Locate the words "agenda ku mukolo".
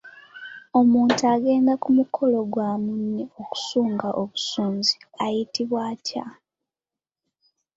1.33-2.37